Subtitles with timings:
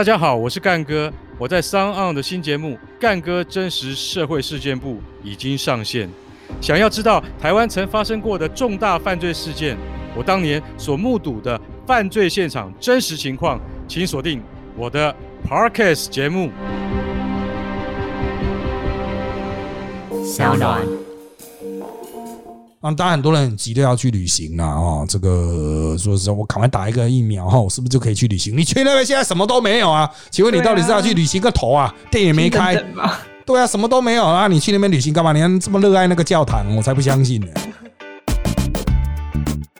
[0.00, 6.08] 大家好，我是干哥，我在商岸的新节目《干哥真实社会事件部》已经上线。
[6.58, 9.76] 想要知道台湾曾发生过的重大犯罪事件，
[10.16, 14.42] 我当年所目睹的犯罪现场真实情况，请锁定
[14.74, 15.14] 我的
[15.46, 16.50] Parkes 节目。
[20.24, 20.80] 小暖。
[22.80, 28.56] 啊，当然很多人很急的要去旅行啦，哦，这个说实话，我赶快打一个疫苗哈，我是不是就可以去旅行？
[28.56, 30.10] 你去那边现在什么都没有啊？
[30.30, 31.94] 请问你到底是要去旅行个头啊？
[32.10, 32.74] 店也没开，
[33.44, 34.48] 对啊，什么都没有啊！
[34.48, 35.32] 你去那边旅行干嘛？
[35.32, 37.48] 你还这么热爱那个教堂，我才不相信呢。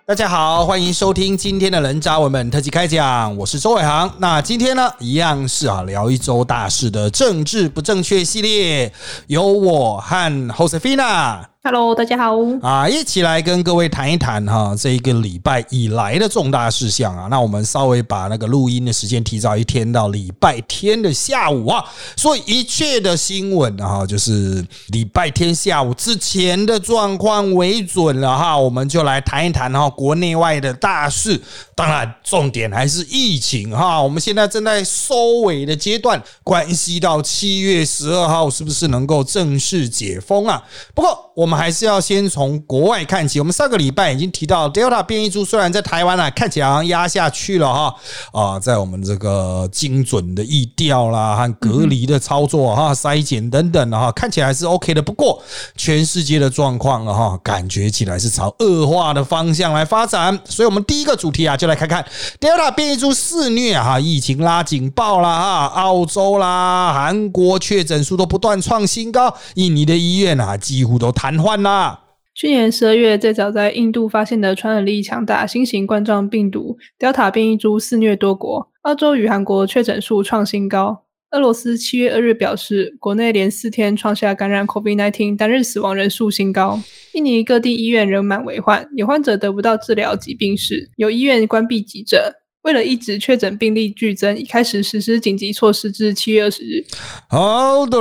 [0.04, 4.12] 大家好，欢迎收听今天的人渣文本特辑开讲，我是周伟航。
[4.18, 8.92] 那今天呢，一样是啊，聊一周大事的政治不正确系列，
[9.28, 11.49] 由我和 Josefina。
[11.62, 12.88] Hello，大家好啊！
[12.88, 17.26] 一起来跟各位谈一谈哈，这一个礼拜以来的重大事项啊。
[17.30, 21.84] 那我们稍微把那个录音的时间提早一天到礼拜天的下午啊，
[22.16, 28.56] 所以一切的新闻啊，就是礼拜天下午之前的状况为准了哈。
[28.56, 31.38] 我们就来谈一谈哈，国内外的大事。
[31.74, 34.02] 当然，重点还是疫情哈。
[34.02, 40.62] 我们现在正在收尾的阶段，关系到七月十二号是不是能够正式解封啊？
[40.94, 41.50] 不过我。
[41.50, 43.40] 们还是要先从国外看起。
[43.40, 47.92] 我们上个礼拜已经提到，Delta 变异株虽然在台湾啊看起来好像压下去了哈
[48.32, 55.02] 啊，在我们这个精准的疫调啦和隔离的操作哈筛检等等的哈看起来是 OK 的。
[55.02, 55.42] 不过
[55.74, 60.38] 全世界的状况啊哈感觉起来是朝恶化的方向来发展。
[60.44, 62.06] 所以我们第一个主题啊就来看看
[62.38, 71.29] Delta 变异株肆虐哈，疫情拉警报啦哈，澳洲啦、韩国确诊数都不断创新高，印尼的医院啊几乎都瘫。
[71.38, 72.04] 换啦！
[72.34, 81.04] 去年十二月，最早在印度发现的传染力强大新型冠状病毒 Delta 变异株肆虐多国，澳洲与韩国确诊数创新高。
[81.32, 86.80] 俄罗斯七月二日表示，国内连四天创下感染 COVID-19 单日死亡人数新高。
[87.12, 92.20] 印尼各地医院人满为患，有患者得不到治疗及病逝，有医院关闭急诊。
[92.62, 96.84] 为了抑制确诊病例剧增，已开始实施紧急措施至七月二十日。
[97.28, 97.98] 好的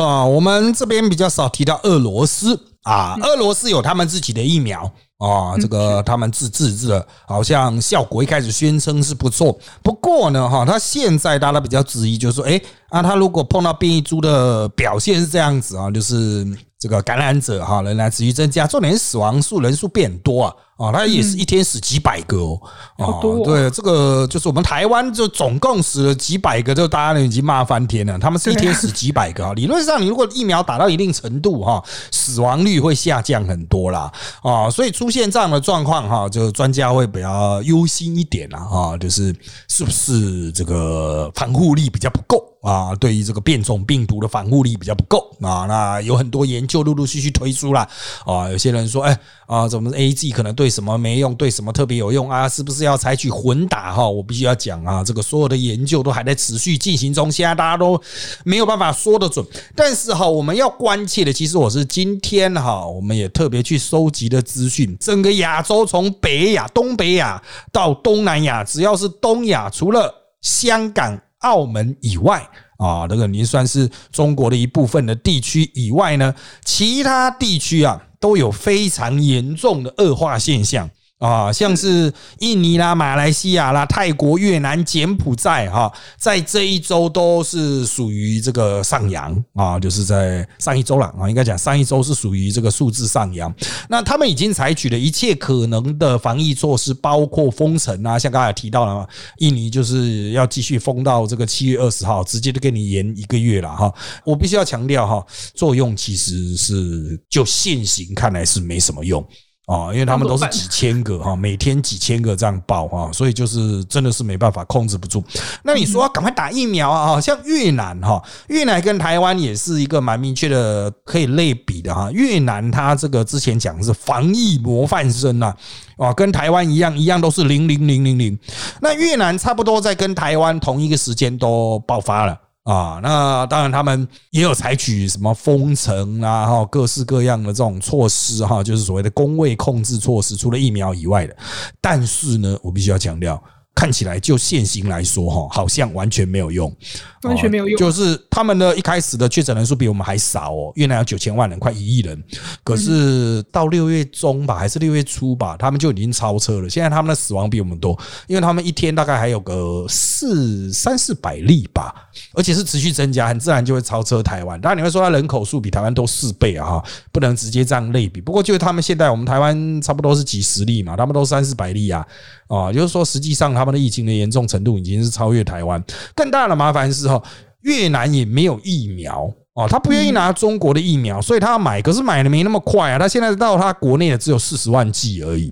[0.00, 4.80] 啊，我们这边比较少提到俄罗斯啊，俄罗斯有他们自己的疫苗
[5.18, 9.58] 啊，这个他们自自制的，好像效果一开始宣称是不错。
[9.82, 16.46] 不过呢，哈，他现在大家比较质疑，就是说，哎，啊，他如果碰到变异株的表现是这样子啊，就是
[16.78, 20.54] 这个感染者哈仍然持续增加，重点是死亡数人数变多啊。
[20.76, 22.60] 啊，他也是一天死几百个哦，
[22.98, 23.04] 啊，
[23.44, 28.18] 对，这个就是我们台湾就总共死了几百个，就大家已经骂翻天了。
[28.18, 39.34] 他们是一天死几百个啊，理论上你如果疫苗打到一定程度哈，死亡率会下降很多啦啊，所以出现这样的状况哈，就专家会比较忧心一点啦啊，就是
[39.68, 42.44] 是不是这个防护力比较不够。
[42.66, 47.88] 啊，对于这个变种病毒的防护力比较不够啊，那有很多研究陆陆续续推出了
[48.24, 48.50] 啊。
[48.50, 49.16] 有些人说，哎
[49.46, 52.48] 啊，怎么 A G 可能对什么没用，对什么特别有用啊？
[52.48, 54.08] 是不是要采取混打哈？
[54.08, 58.02] 我必须要讲啊，这个所有的研究都还在持续进行中，现在大家都
[58.44, 59.46] 没有办法说得准。
[59.76, 67.40] 但是哈，我们要关切的，其实我是今天哈，我们也特别去收集的资讯，整个亚洲从北亚、东北亚
[67.70, 70.12] 到东南亚，只要是东亚，除了
[70.42, 71.16] 香港。
[71.40, 72.48] 澳门以外
[72.78, 80.90] 啊，那个您算是中国的一部分的地区以外呢，其他地区啊都有非常严重的恶化现象。
[81.18, 93.54] 啊，像是印尼啦、马来西亚啦、泰国、越南、柬埔寨哈，在这一周都是属于这个上扬啊，就是在上一周了啊，应该讲上一周是属于这个数字上扬。
[93.88, 103.90] 那他们已经采取了一切可能的防疫措施，包括封城啊，像刚才提到了，印尼就是要继续封到这个七月二十号，直接就给你延一个月了哈。
[104.22, 109.26] 我必须要强调哈，作用其实是就现行看来是没什么用。
[109.66, 115.22] 啊，因为他们都是几千个哈，每天几千个这样报哈，所以就是真的是没办法控制不住。
[115.64, 117.20] 那你说赶快打疫苗啊？
[117.20, 122.08] 像越南哈，越南跟台湾也是一个蛮明确的可以类比的哈。
[122.12, 125.52] 越南它这个之前讲的是防疫模范生呐，
[125.98, 128.38] 啊，跟台湾一样，一样都是零零零零零。
[128.80, 132.38] 那越南差不多在跟台湾同一个时间都爆发了。
[132.66, 141.36] 啊，那当然，他们也有采取什么封城啊，哈，各式各样的这种措施哈，就是所谓的工位控制措施，除了疫苗以外的。
[141.80, 143.40] 但是呢，我必须要强调，
[143.72, 146.74] 看起来就现行来说哈，好像完全没有用，
[147.22, 147.78] 完全没有用。
[147.78, 152.20] 就是他们的一开始的确诊人数比我们还少哦，越南有九千万人，快一亿人，
[152.64, 156.68] 可是到六月中吧，还是六月初吧，他们就已经超车了。
[156.68, 157.96] 现在他们的死亡比我们多，
[158.26, 164.60] 因为他们一天大概还有个四三四百例吧，而且是持续增加，很自然就会超车台湾。
[164.60, 168.20] 当然你会说它人口数比台湾多四倍啊，哈，不能直接这样类比。
[168.20, 172.06] 不过就是他们现在我们台湾差不多是几十例嘛，他们都三四百例啊，
[172.48, 175.82] 啊，就是说实际上他们的疫情的严重程度已经是超越台湾。
[176.14, 177.22] 更大的麻烦是哈，
[177.62, 179.32] 越南也没有疫苗。
[179.56, 182.98] 哦，他不愿意拿中国的疫苗，所以他要买，可是买的没那么快啊。
[182.98, 185.50] 他现在到他国内的只有四十万剂而已。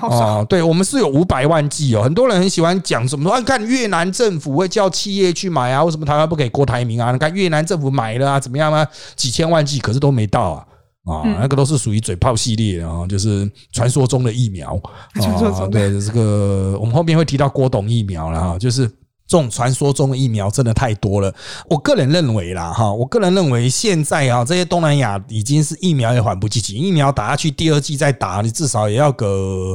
[0.00, 2.02] 哦，对我们是有五百万剂哦。
[2.02, 7.12] 很多人很喜欢讲什么说，看越南政府会叫企业去买啊，为什么台湾不给郭台铭啊？
[7.12, 8.88] 你看越南政府买了啊，怎么样啊？
[9.16, 10.66] 几千万剂，可是都没到啊。
[11.04, 14.80] 啊，那个都是属于嘴炮系列啊，就是传说中的疫苗。
[15.20, 18.90] 啊对这个，我们后面会提到郭董疫苗了哈，就是。
[19.32, 21.34] 这种传说中的疫苗真的太多了，
[21.66, 29.74] 我个人认为啦，哈，我个人认为现在啊，这些东南亚已经是疫苗也缓不济急，疫苗打下去，第二季再打，你至少也要个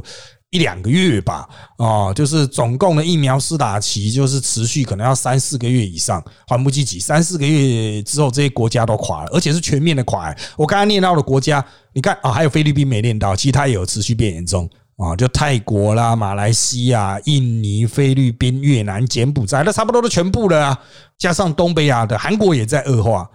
[0.52, 10.32] 一两个月吧，啊，就是总共的疫苗施打期就是持续可能要三四个月以上，缓不积极，三四个月之后这些国家都垮了，而且是全面的垮。
[10.56, 14.70] 我刚刚念到的国家，你看啊，还有菲律宾没念到，其实它也有持续变严重。
[14.98, 20.80] 啊，就泰国啦、马来西亚、印尼、菲律宾、越南、柬埔寨，那差不多都全部了啊。
[21.18, 23.30] 加上东北亚的，韩国也在恶化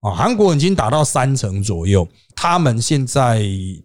[0.00, 2.06] 啊，韩国已经达到三成左右。
[2.36, 3.42] 他们现在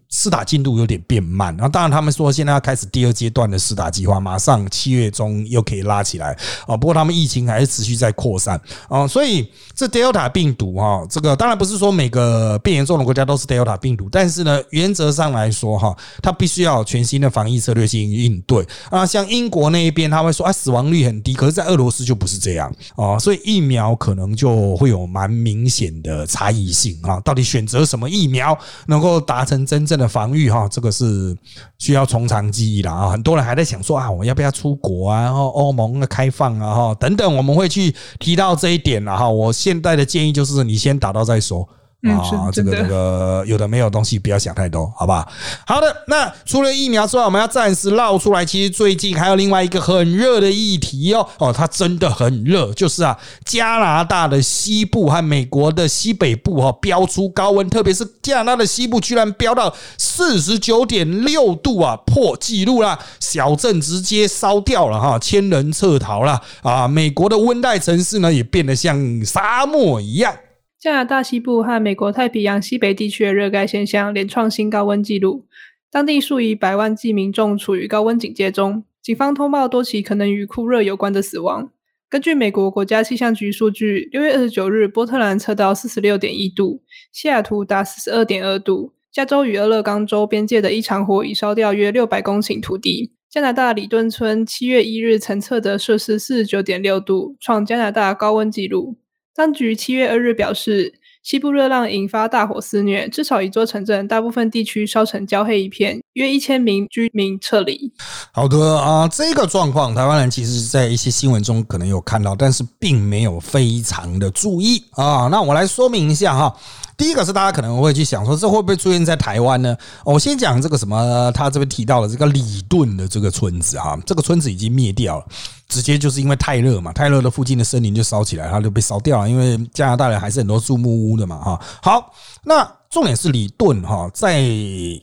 [0.08, 6.36] 试打进度有点变慢，然后当然他们说现在要开始第二阶段的试打计划，马上七月中又可以拉起来
[6.66, 6.76] 啊。
[6.76, 19.06] 不过他们疫情还是持续在扩散啊，所以这 Delta 病毒哈，这个当然不是说每个变严重的国家都是 Delta 病毒，但是呢，原则上来说哈，它必须要全新的防疫策略进行应对啊。
[19.06, 27.20] 像英国那一边他会说啊，死亡率很低，可是在俄罗斯就不是这样啊，所以疫苗可能就会有蛮明显的差异性啊。
[27.20, 28.39] 到底选择什么疫苗？
[28.40, 31.36] 苗能够达成真正的防御哈，这个是
[31.78, 33.10] 需要从长计议的啊！
[33.10, 35.20] 很多人还在想说啊，我要不要出国啊？
[35.22, 39.28] 然后欧盟的开放啊，哈等等，我们会去提到这一点了哈。
[39.28, 41.68] 我现在的建议就是，你先打到再说。
[42.02, 45.30] 啊，这个这个有的没有东西，不要想太多，好不好？
[45.66, 48.42] 好的，那除了疫苗之外，我们要暂时绕出来。
[48.42, 70.34] 其实最近还有另外一个很热的议题哦，哦，它真的很热，就是啊，加拿大的西部和美国的西北部哈，飙出高温，特别是加拿大的西部居然飙到四十九点六度啊，破纪录啦，小镇直接烧掉了哈，千人撤逃了啊，美国的温带城市呢也变得像沙漠一样。
[70.80, 75.44] 加拿大西部和美国太平洋西北地区的热盖现象连创新高温纪录，
[75.90, 78.82] 当地数以百万计民众处于高温警戒中。
[79.02, 81.70] 警方通报多起可能与酷热有关的死亡。
[82.08, 86.82] 根据美国国家气象局数据，六月二十九日，波特兰测到四十六点一度，
[87.12, 88.94] 西雅图达四十二点二度。
[89.12, 93.12] 加州与俄勒冈州边界的一场火已烧掉约六百公顷土地。
[93.28, 98.96] 加拿大里顿村七月一日曾测得摄氏四十九点六度，创加拿大高温纪录。
[99.34, 100.92] 当局七月二日表示，
[101.22, 107.92] 西部热浪引发大火肆虐，至少一座城镇大部分地区烧成焦黑一片，约一千名居民撤离。
[108.32, 115.28] 好的啊，这个状况台湾人其实在一些新闻中可能有看到，但是并没有非常的注意啊。
[115.30, 116.54] 那我来说明一下哈。
[117.00, 119.74] 第一个是大家可能会去想说，这会不会出现在台湾呢？
[120.04, 125.24] 我先讲这个什么，他这边提到的这个里顿的这个村子哈，这个村子已经灭掉了，
[125.66, 129.30] 直接就是因为太热嘛，太热的附近的森林就烧起来，它就被烧掉了。
[129.30, 131.60] 因为加拿大人还是很多住木屋的嘛哈。
[131.82, 132.12] 好，
[132.44, 134.44] 那重点是里顿哈，在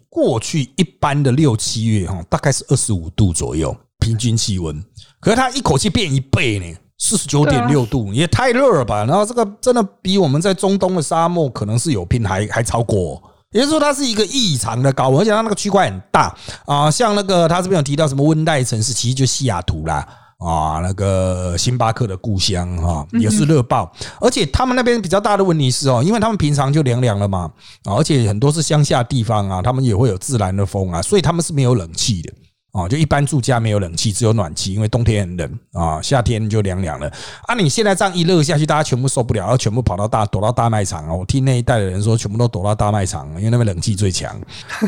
[0.08, 4.86] 过去一般的六七月哈，大概是二十五度左右平均气温，
[5.20, 6.78] 可是它一口气变一倍呢。
[6.98, 9.06] 四十九点六度也太热了吧！
[9.06, 16.36] 然后这个真的比我们在中东的沙漠可能是有拼还还超过，也就是说它是一个异常的高温，而且它那个区块很大
[16.66, 16.90] 啊。
[16.90, 20.08] 像那个他这边有提到什么温带城市，其实就西雅图啦
[20.40, 23.92] 啊，那个星巴克的故乡哈，也是热爆。
[24.20, 27.52] 而且他们那边比较大的问题是哦，因为他们平常就凉凉了嘛，
[27.86, 32.34] 而且很多是乡下地方啊，他们也会有自然的风啊，所以他们是没有冷气的。
[32.74, 37.12] 啊，就一般住家没有冷气，只有暖气，因为冬天很冷啊，夏天就凉凉了。
[37.48, 41.14] 啊，你现在这样一热下去，大家全部受不了，要全部跑到大躲到大卖场啊！
[41.14, 44.40] 我听那一代的人说，全部都躲到大卖场，因为那边冷气最强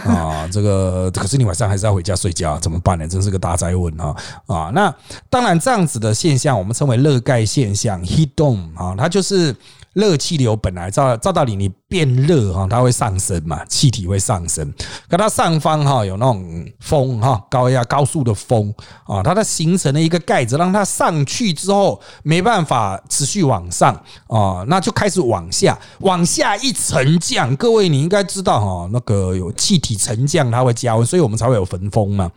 [0.05, 0.47] 啊。
[0.51, 3.07] 这个可是你晚上还是要回家睡觉，怎么办呢？
[3.07, 4.15] 真是个大灾问啊！
[4.45, 4.93] 啊，那
[5.29, 9.55] 当然这样子的现象，我们称为热盖现象 （heat dome） 啊，它就是
[9.93, 14.71] 热气流本来照照道理你变热哈，它会上升嘛，气体会上升。
[15.09, 18.73] 可它上方哈有那种风哈，高压高速的风
[19.05, 23.93] 啊，它的形成了一个盖子，让它上去之后没办法持续往上
[24.27, 27.55] 啊，那就开始往下，往下一沉降。
[27.55, 32.31] 各位你应该知道哈，那个有气体沉降，它会加温，所以我们才会有焚风嘛。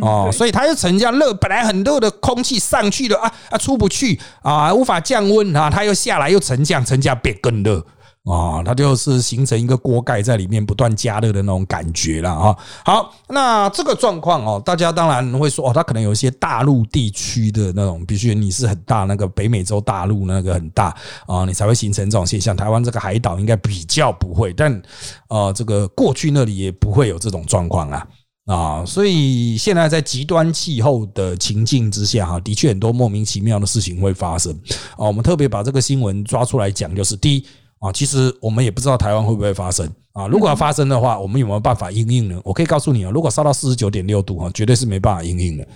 [0.00, 7.84] 哦，所以它就沉降热，本来很热的空气上去了啊啊，出不去啊，无法降温啊，它又下来又沉降，沉降变更热
[8.24, 12.56] 啊，它就是形成一个锅盖在里面不断加热的那种感觉了啊。
[12.84, 20.94] 好，那这个状况哦，大家当然会说哦，它可能有一些大陆地区的那种，必须你是很大那个北美洲大陆那个很大
[21.26, 22.56] 啊，你才会形成这种现象。
[22.56, 24.82] 台湾这个海岛应该比较不会，但
[25.28, 28.06] 呃，这个过去那里也不会有这种状况啊。
[28.48, 34.50] 啊，所以现在在极端气候的情境之下，哈，的确很多莫名其妙的事情会发生。
[34.96, 37.46] 啊，我们特别把这个新闻抓出来讲，就是第一
[37.78, 40.26] 啊，其实我们也不知道台湾会不会发生啊。
[40.28, 42.40] 如果要发生的话，我们有没有办法应应呢？
[42.42, 45.68] 我可以告诉你啊，如果烧到四十九点六度哈，绝对是没办法应应的。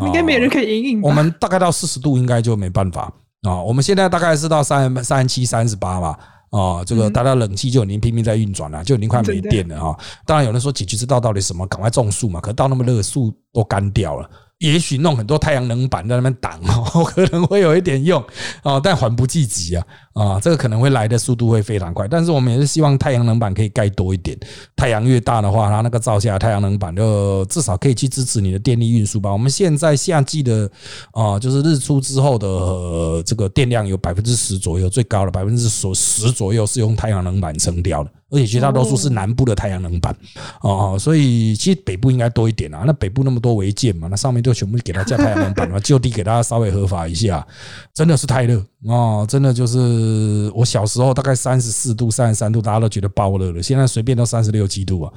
[0.00, 1.02] 应该没人可以应应。
[1.02, 3.62] 我们大概到四十度应该就没办法啊。
[3.62, 6.18] 我们现在大概是到三三十七、三十八吧。
[6.50, 9.98] 哦，这个大家冷气就已经拼命在运转了，就已经快没电了哈。
[10.24, 11.66] 当然有人说解决之道到底什么？
[11.66, 12.40] 赶快种树嘛。
[12.40, 14.30] 可到那么热，树都干掉了。
[14.58, 18.22] 也许弄很多太阳能板在那边挡哦， 可能会有一点用
[18.62, 22.08] 哦，但缓不济急啊啊，这个可能会来的速度会非常快。
[22.08, 24.34] 但是我们也是希望太阳能板可以盖多一点，
[24.74, 29.30] 太阳越大的话，它那个照下太阳能板就至少可以去支持你的电力运输吧。
[29.30, 30.70] 我们现在夏季的
[31.12, 38.10] 啊，就是日出之后的这个电量有百分之十左右，最高的百分之十十左右是用太阳能板撑掉的。
[38.30, 40.14] 而且绝大多数是南部的太阳能板
[40.60, 42.82] 哦，所以其实北部应该多一点啊。
[42.84, 47.46] 那北部那么多违建嘛，那上面就全部给他加太阳能板嘛， 就地给大家稍微合法一下。
[47.94, 53.62] 真的是太热哦，真的就是我小时候大概三十四度、三十三度，大家都觉得爆热了。
[53.62, 55.12] 现在随便都三十六七度啊，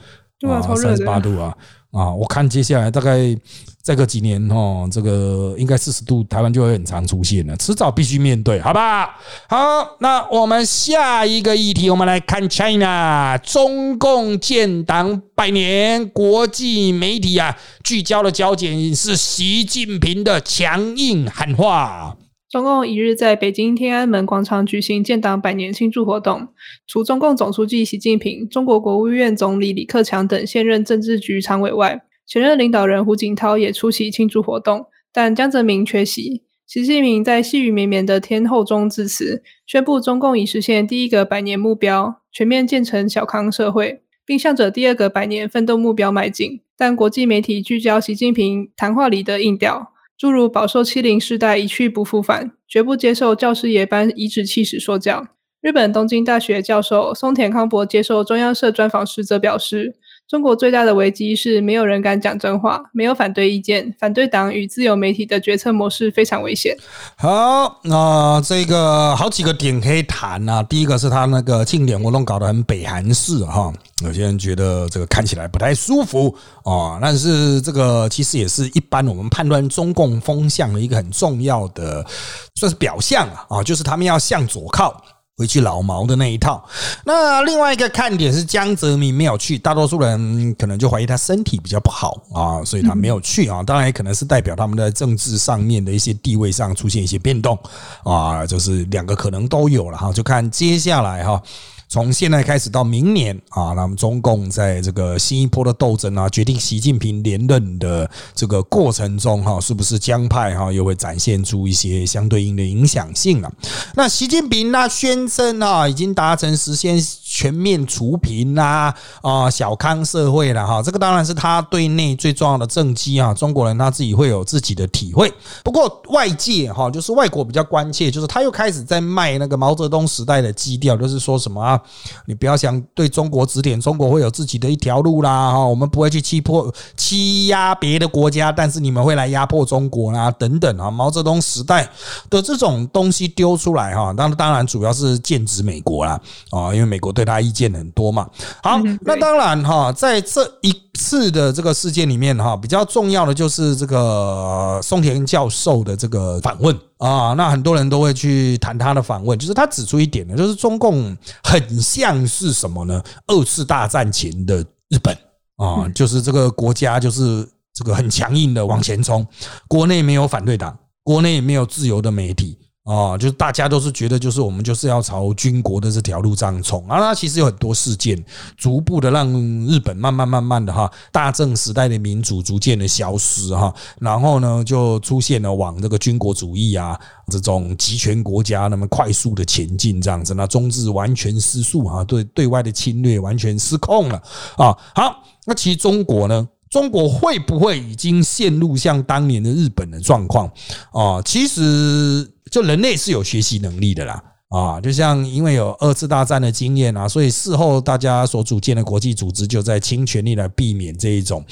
[0.48, 1.56] 啊，三十八度啊。
[1.92, 3.36] 啊，我看接下来大概
[3.82, 9.18] 再个几年哦，这个应该四十度，台湾就会很常出现了，迟早必须面对，好吧？
[9.48, 22.16] 好，那我们下一个议题，我们来看 China，中共建党百年，国际媒体啊聚焦的焦点是习近平的强硬喊话。
[22.50, 26.48] 中共一日在北京天安门广场举行建党百年庆祝活动，
[26.88, 36.42] 除中共总书记习近平、中国国务院总理李克强等现任政治局常委外，前任领导人胡锦涛也出席庆祝活动，但江泽民缺席。
[36.66, 46.62] 习近平在细雨绵绵的天后中致辞，宣布中共已实现第一个百年目标，全面建成小康社会，并向着第二个百年奋斗目标迈进。
[46.76, 49.94] 但国际媒体聚焦习近平谈话里的硬调。
[50.20, 55.26] 诸如饱受欺凌世代一去不复返，绝不接受教师爷般颐指气使说教。
[55.62, 59.96] 日本东京大学教授松田康博接受中央社专访时则表示。
[60.30, 66.78] 中国最大的危机是没有人敢讲真话，没有反对意见，反对党与自由媒体的决策模式非常危险。
[67.16, 70.62] 好，那这个好几个点可以谈啊。
[70.62, 77.00] 第一个是他那个庆典活动搞得很北韩式哈，有些人觉得这个看起来不太舒服啊。
[77.02, 82.06] 但是这个其实也是一般我们判断中共风向的一个很重要的
[82.54, 85.04] 算是表象啊啊，就是他们要向左靠。
[85.40, 86.62] 回去老毛的那一套。
[87.06, 93.64] 那另外一个看点是江泽民没有去，大多数人可能就怀疑他身体比较不好啊，所以他没有去啊。
[93.64, 97.58] 当然也可能是代表他们在政治上面的一些地位上出现一些变动
[98.04, 101.42] 啊，就是两个可能都有了哈，就看接下来哈。
[101.90, 113.52] 从现在开始到明年啊，那么中共在这个新一波的斗争啊，决定习近平连任的这个过程中哈，是不是江派哈又会展现出一些相对应的影响性了？
[113.96, 118.94] 那习近平呢宣称啊，已经达成实现全面除贫啦
[119.24, 125.34] 啊小康社会了哈，这个当然是他对内最重要的政绩啊，中国人他自己会有自己的体会。
[125.64, 131.79] 不过外界哈，就是外国比较关切，就是他又开始在卖那个毛泽东时代的基调，就是说什么啊？
[132.26, 140.90] 你不要想对中国指点，中国会有自己的一条路啦，哈，我们不会去欺迫、欺压别的国家，但是你们会来压迫中国啦，等等啊。
[140.92, 141.90] 毛泽东时代
[142.30, 146.20] 的这种东西丢出来哈，当当然主要是剑指美国啦，
[146.52, 148.28] 啊，因为美国对他意见很多嘛。
[148.62, 156.78] 好，那当然哈，在这一次的这个事件里面哈，比较重要的就是这个松田教授的这个访问。
[157.00, 163.02] 啊，那很多人都会去谈他的访问，就是他指出一点呢，就是中共很像是什么呢？
[163.26, 165.18] 二次大战前的日本
[165.56, 169.26] 啊，就是这个国家就是这个很强硬的往前冲，
[169.68, 172.59] 国内没有反对党，国内也没有自由的媒体。
[172.90, 176.98] 啊，就是大家都是觉得，就是我们就是要朝军国的这条路这样冲啊。
[176.98, 178.18] 那其实有很多事件，
[178.58, 179.32] 逐步的让
[179.68, 194.16] 日本慢慢慢慢的哈，大正时代的民主逐渐的消失哈，然后呢，就出现了往这个军国主义啊这种集权国家那么快速的前进这样子，那中日完全失速哈，对对外的侵略完全失控了
[194.58, 194.76] 啊。
[194.96, 196.48] 好，那其实中国呢？
[196.70, 200.46] 中国会不会已经陷入像当年的日本的状况
[200.92, 201.20] 啊？
[201.26, 204.39] 其实，就人类是有学习能力的啦。
[204.50, 211.46] 啊，就像因为有二次大战的经验啊，所以事后大家所组建的国际组织就在倾全力来避免这一种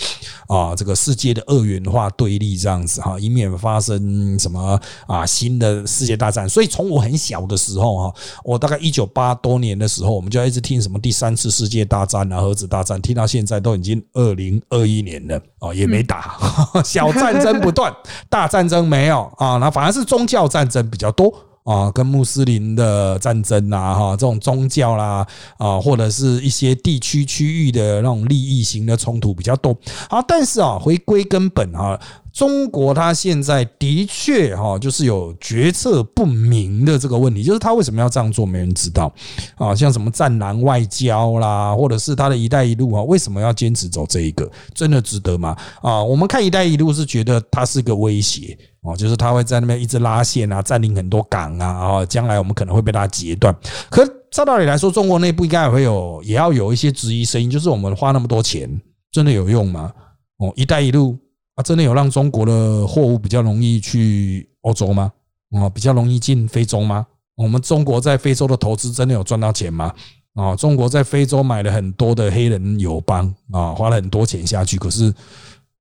[0.47, 6.49] 啊，这个世界的二元化对立这样子哈，以免发生什么啊新的世界大战。
[6.49, 16.35] 所以从我很小的时候哈，我大概一九八多年的时候，我们就一直听什么第三次世界大战啊、核子大战，听到现在都已经二零二一年了啊，也没打，
[16.83, 17.95] 小战争不断，
[18.27, 21.31] 大战争没有啊，那反而是宗教战争比较多。
[21.67, 29.77] 啊，跟穆斯林的战争啊，哈，这种宗教啦，啊，或者是一些地区区域的那种利益型的冲突比较多。
[30.09, 31.99] 好，但是啊，回归根本哈，
[32.31, 39.13] 中国它现在的确哈，就是有决策不明的这个问题，就是他为什么要这样做，没人知道。
[39.57, 44.49] 啊，像什么战狼外交啦，或者是他的一带一路啊，为什么要坚持走这一个？
[44.73, 45.53] 真的值得吗？
[45.81, 48.57] 啊，我们看一带一路是觉得它是个威胁。
[48.87, 53.53] 哦，就是他会在那边一直拉线啊，占领很多港啊，然后将来我们可能会被他截断。
[53.89, 54.01] 可
[54.31, 58.69] 照道理来说，中国内部应该也会有，也要有一些质疑声音，就是我们花那么多钱，
[59.11, 59.91] 真的有用吗？
[60.37, 61.17] 哦，一带一路
[61.55, 65.11] 啊，真的有让中国的货物比较容易去欧洲吗？
[65.51, 67.05] 哦，比较容易进非洲吗？
[67.35, 69.93] 我们中国在非洲的投资真的有赚到钱吗？
[70.35, 75.13] 啊，中国在非洲买了很多的黑人友邦啊，花了很多钱下去，可是，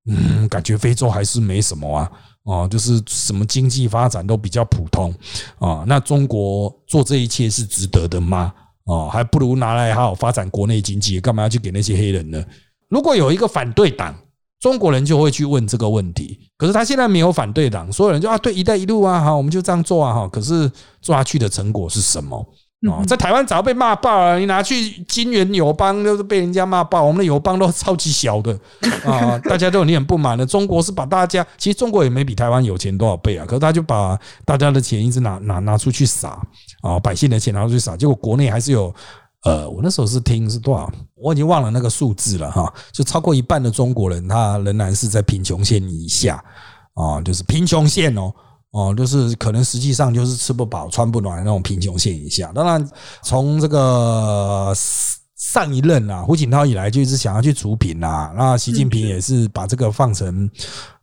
[0.07, 2.11] 嗯，感觉非洲还是没什么啊。
[2.47, 5.13] 哦，就是什么经济发展都比较普通
[5.59, 8.55] 啊，那中国做这一切是值得的吗？
[8.85, 12.43] 哦，还不如拿来好好发展国内经济，干嘛要去给那些黑人呢？
[12.89, 14.15] 如果有一个反对党，
[14.61, 16.39] 中国人就会去问这个问题。
[16.57, 20.29] 可是他现在没有反对党，所有人就啊，对“一带一路”啊，好，我们就这样做啊，哈。
[20.29, 20.71] 可是
[21.03, 22.47] 做下去的成果是什么？
[22.89, 28.59] 哦，在台湾早被骂爆了，你拿去金元友邦都是被人家骂爆，我们的友邦都超级小的
[29.05, 30.45] 啊， 大家都有很不满的。
[30.47, 36.41] 中国是把大家，其实中国也没比台湾有钱多少倍啊，可是他就把大家的钱一直拿拿拿出去撒
[36.83, 38.95] 啊，百姓的钱拿出去撒，结果国内还是有，
[39.45, 46.43] 呃，我那时候是听是多少，我已经忘了那个数字了哈，就超过一半的中国人他仍然是在贫穷线以下
[46.95, 48.33] 啊，就是贫穷线哦。
[48.77, 52.53] 哦，就是可能实际上就是吃不饱穿不暖的那种贫穷线以下。
[52.55, 52.87] 当然，
[53.23, 54.71] 从这个
[55.35, 58.35] 上一任啊，胡锦涛以来就一直想要去除贫啊。
[58.37, 60.51] 那习近平也是把这个放成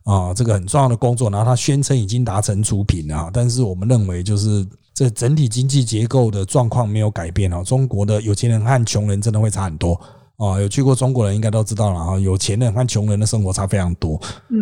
[0.04, 3.28] 啊这个很重要的工作，然后他宣称已经达成除贫啊。
[3.32, 7.64] 但是我们认为，就是这整体经济结构的状况没有改变哦。
[7.64, 10.00] 中国的有钱人和穷人真的会差很多。
[10.36, 14.20] 哦，有去过中国人应该都知道了啊，有钱人和穷人的生活差非常多。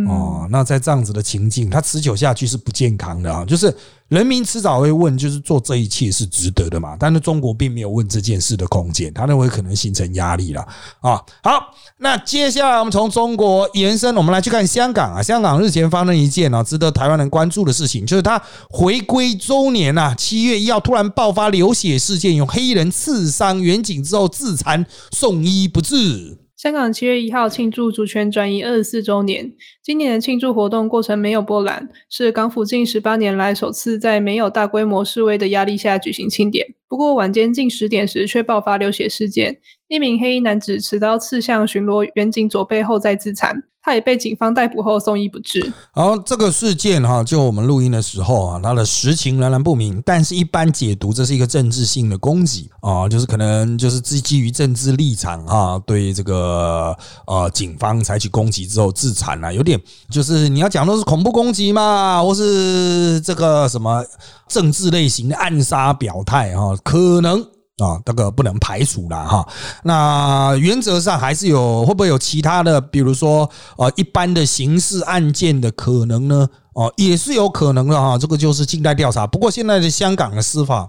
[0.08, 3.74] 哦，那在这样子的情境，它持久下去是不健康的啊，就是。
[4.08, 6.94] 人民迟早会问，就是做这一切是值得的嘛？
[7.00, 10.61] 但是中国并没有问这件事的空间，他认为可能形成压力了
[11.00, 11.18] 啊。
[11.42, 15.22] 好，那接下来我们从中国延伸，我们来去看香港啊。
[15.22, 26.38] 香港日前发生一件啊值得台湾人关注的事情，就是他回归周年啊，七月一号突然爆发流血事件，有黑衣人刺伤远景之后自残送医不治。
[26.57, 29.53] 香港七月一号庆祝主权转移二十四周年。
[29.83, 36.64] 今年的庆祝活动过程没有波澜，是港府近十八年来首次在没有大规模示威的压力下举行庆典。
[36.88, 43.64] 不过晚间近十点时却爆发流血事件，一名黑衣男子持刀刺向巡逻员警左背后再自残。
[43.83, 45.61] 他也被警方逮捕后送医不治。
[45.95, 64.05] 然后这个事件哈，就我们录音的时候啊，它的实情仍然不明，但是一般解读这是一个政治性的攻击啊，就是可能就是基基于政治立场哈，对这个呃警方采取攻击之后自残了，有点就是你要讲的是恐怖攻击嘛，或是这个什么
[64.47, 67.45] 政治类型的暗杀表态哈，可能。
[67.83, 69.47] 啊，这个不能排除了哈。
[69.83, 76.49] 那原则上还是有，会不会有其他的，比如说呃，一般的刑事案件的可能呢？
[76.74, 78.16] 哦，也是有可能的哈。
[78.18, 79.26] 这个就是静待调查。
[79.26, 80.88] 不过现在的香港的司法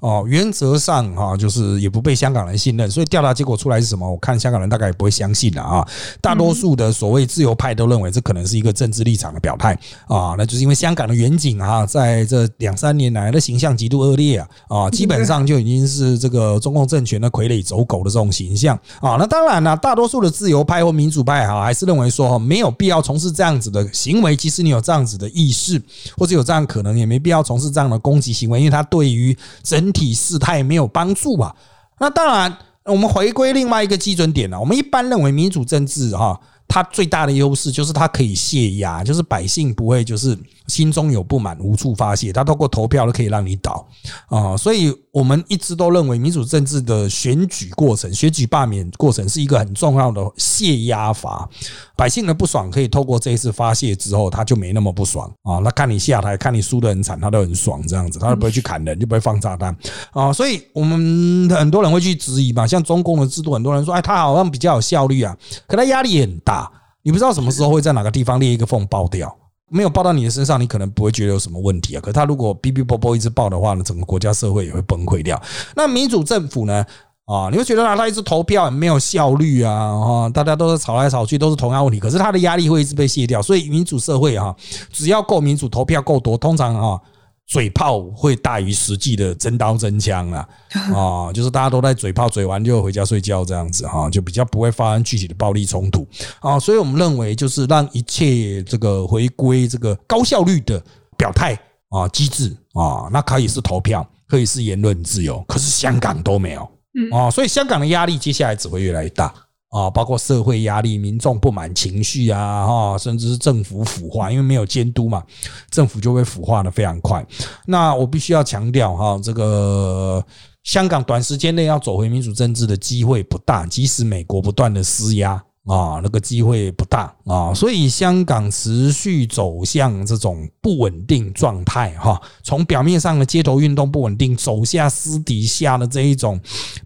[0.00, 4.10] 哦，原则上哈，就是也不被香港人信任，所以调查结果出来是什么？
[4.10, 5.86] 我看香港人大概也不会相信的啊。
[6.20, 9.72] 大多数的所谓自由派都认为这可能是一个政治立场的表态
[10.06, 19.16] 啊，那就是因为香港的远景啊，在这两三年来的形象极度恶劣啊啊，基本上就已经是这个中共政权的傀儡走狗的这种形象啊。
[19.18, 25.80] 那当然了，大多数的自由派或民主派哈，还是认为说，没有必要从事这样子的行为，即使你有这样子的的意识
[26.16, 31.54] 或者有这样可能，也没必要从事这样的攻击行为，因为它对于整体事态没有帮助吧？
[31.98, 34.60] 那当然，我们回归另外一个基准点呢。
[34.60, 36.38] 我们一般认为民主政治哈。
[36.66, 43.86] 它最大的优势就是它可以泄压，就是百姓不会就是心中有不满无处发泄，他透过投票都可以让你倒
[44.28, 51.48] 啊，所以我们一直都认为民主政治的选举过程、选举罢免过程是一个很重要的泄压法。
[51.96, 55.58] 百姓的不爽可以透过这一次发泄之后，他就没那么不爽啊。
[55.58, 59.76] 那看你下台，看你输得很惨，他都很爽这样子，他都不会去砍人，就不会放炸弹
[60.12, 60.32] 啊。
[60.32, 66.70] 所以我们很多人会去质疑嘛，像中共的制度，很多人说，哎，他好像比较有效率啊，可他压力也很大。
[67.02, 69.36] 你不知道什么时候会在哪个地方裂一个缝爆掉，
[69.74, 72.00] 没有报到你的身上，你可能不会觉得有什么问题啊。
[72.00, 75.40] 可是他如果哔哔啵啵一直报的话呢，整个国家社会也会崩溃掉。
[75.74, 76.86] 那民主政府呢？
[77.26, 81.98] 啊，你会觉得啊，他一直投票没有效率啊，哈，大家都是吵来吵去，都是同样问题。
[81.98, 84.54] 可是他的压力会一直被卸掉，所以民主社会啊，
[84.92, 87.00] 只要够民主，投票够多，通常啊。
[87.46, 90.48] 嘴炮会大于实际的真刀真枪啊，
[90.94, 96.06] 啊，就是大家都在嘴炮，嘴完就回家睡觉这样子哈，就比较不会发生具体的暴力冲突
[96.40, 100.82] 啊，所以我们认为就是让一切这个回归这个高效率的
[101.18, 101.52] 表态
[101.90, 109.32] 啊机制啊，那可以是投票，可以是言论自由，可是香港都没有，嗯啊，所以香港的压力接下来只会越来越大。
[109.74, 115.20] 啊，包括社会压力、民众不满情绪啊，哈，甚至是政府腐化，因为没有监督嘛，
[115.68, 117.26] 政府就会腐化的非常快。
[117.66, 120.24] 那我必须要强调哈，这个
[120.62, 125.42] 香港短时间内要走回民主政治的机会不大，即使美国不断的施压。
[125.66, 132.20] 啊，那个机会不大啊，所以香港持续走向这种不稳定状态哈。
[132.42, 136.38] 从表面上的街头运动不稳定，走下私底下的这一种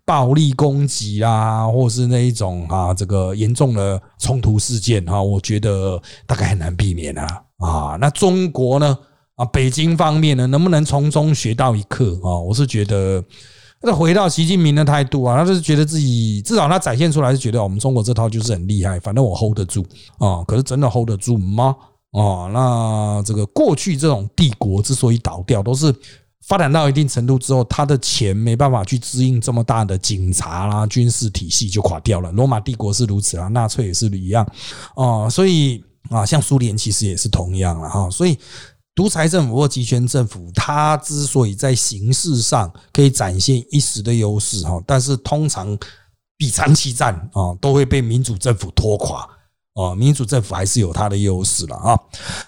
[0.04, 7.42] 暴力攻击啦，或是那一种啊，这个严重的冲突事件哈，我觉得大概很难避免啊。
[7.58, 8.96] 啊，那中国呢？
[9.34, 12.38] 啊，北京方面呢，能不能从中学到一课啊？
[12.38, 13.24] 我是觉得。
[13.80, 19.86] 那回到习近平的态度啊，他就是觉得自己至少他展现出来是觉得我们中国这套就是很厉害，反正我 hold 得住
[20.18, 20.42] 啊。
[20.48, 21.76] 可是真的 hold 得住吗？
[22.10, 25.94] 啊，那这个过去这种帝国之所以倒掉，都是
[26.44, 32.32] 发展到一定程度之后，他的钱没办法去支应这么大的警察啦、军事体系就垮掉了。
[32.32, 34.44] 罗马帝国是如此啊，纳粹也是一样
[34.96, 35.30] 啊。
[35.30, 38.10] 所以啊，像苏联其实也是同样了哈。
[38.10, 38.36] 所以。
[38.98, 45.78] 独裁政府或集权政府，它之所以在形式上可以展现一时的优势哈，但是通常
[46.36, 49.20] 比长期战啊都会被民主政府拖垮
[49.74, 49.94] 啊。
[49.94, 51.96] 民主政府还是有它的优势了啊。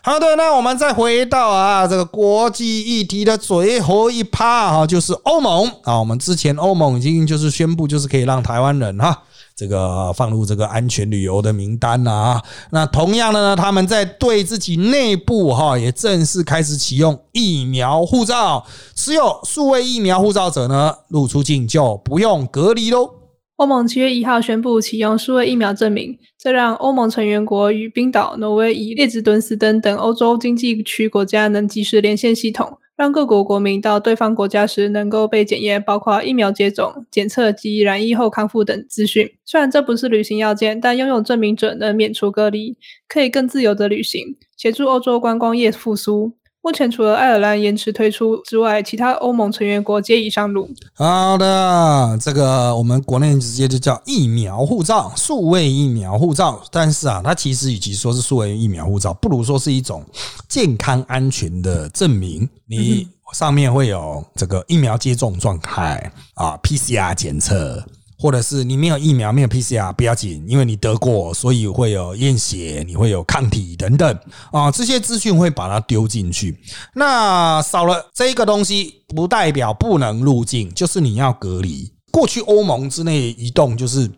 [0.03, 6.01] 好的，那我们再回到啊这个国际议题的最后一趴哈，就是欧盟啊。
[6.01, 9.23] 我们之前欧盟已经就是宣布，就是可以让台湾人哈。
[9.61, 23.11] 这个放入这个安全旅游的名单啊，那同样的呢，他们在对自己内部哈也正式开始启用疫苗护照，持有数位疫苗护照者呢入出境就不用隔离喽。
[23.57, 32.79] 欧盟七月一号宣布启用数位疫苗证明，这让欧盟成员国与冰岛、挪威以列支敦斯登等欧洲经济区国家能及时连线系统。
[33.01, 39.27] 让各国国民到对方国家时能够被检验，包括疫苗接种、检测及染疫后康复等资讯。
[39.47, 42.77] 虽然这不是旅行要件，但拥有证明者能免除隔离，
[43.09, 46.35] 可以更自由的旅行，协助欧洲观光业复苏。
[46.63, 50.69] 目前除了爱尔兰延迟推出之外，其他欧盟成员国皆已上路。
[50.93, 56.61] 好的，这个我们国内直接就叫疫苗护照，数位疫苗护照。
[56.71, 60.05] 但是啊，它其实与其说是数位疫苗护照，不如说是一种
[60.49, 62.47] 健康安全的证明。
[62.67, 67.83] 你上面会有这个疫苗接种状态啊，PCR 检测。
[68.21, 74.19] 或者是你没有疫苗，没有 PCR 不要紧，因为你得过，所以会有验血，你会有抗体等等
[74.53, 76.61] 啊，这些资讯会把它丢进去。
[76.95, 81.91] 那少了这个东西，不代表不能入境，就是你要隔离。
[82.13, 84.11] 过去欧盟之内移动就是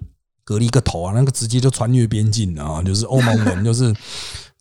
[0.42, 3.94] 隔离个头啊，那个直接就穿越边境啊，就是欧盟人就是。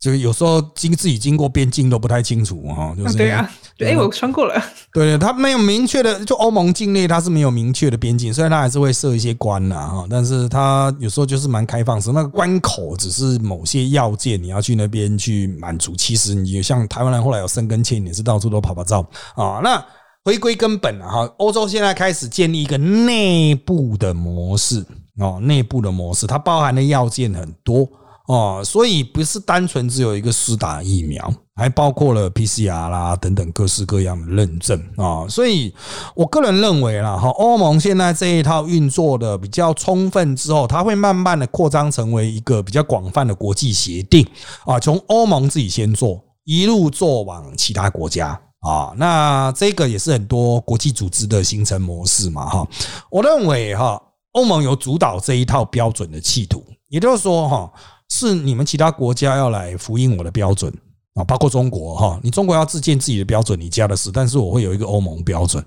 [0.01, 4.59] 就是有时候经自己经过边境都不太清楚哈，就是对啊，哎，我穿过了。
[4.91, 12.11] 对，他没有明确的，就欧盟境内它是没有明确的边境，虽然它还是会设一些关呐哈，但是它有时候就是蛮开放式。
[12.11, 15.95] 那个关口只是某些要件，你要去那边去满足。
[15.95, 19.61] 其实你像台湾人后来有生根签，也是到处都跑跑照啊。
[19.63, 19.85] 那
[20.25, 24.83] 回归根本啊，哈，欧洲现在开始建立一个内部的模式
[25.19, 27.87] 哦，内部的模式，它包含的要件很多
[28.31, 35.73] 哦，所以不是单纯只有一个施打疫苗，还包括了 PCR 啦等等各式各样的认证啊，所以
[36.15, 44.25] 我个人认为啦，哈，欧盟现在这一套运作的比较充分之后，它会慢慢的扩张成为一个比较广泛的国际协定
[44.65, 48.39] 啊，从欧盟自己先做，一路做往其他国家。
[48.61, 52.67] 啊，那这个也是很多国际组织的形成模式嘛，哈。
[53.09, 53.99] 我认为哈，
[54.33, 57.73] 欧盟有主导这一套标准的企图，也就是说哈，
[58.11, 60.69] 是你们其他国家要来复印我的标准
[61.13, 65.63] 啊，包括中国哈，你中国要自建自己的标准，你家的事，但是我会有一个欧盟标准。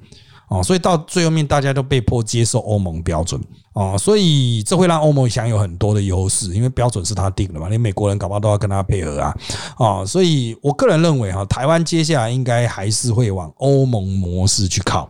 [0.46, 3.40] 啊，所以到最后面，大家都被迫接受欧盟标准
[3.72, 9.34] 啊，所以这会让欧盟享有很多的优势，因为标准是他定的嘛，连美国人搞不好都要跟他配合啊，
[9.78, 15.08] 啊，所以我个人认为哈，台湾接下来应该还是会往欧盟模式去靠。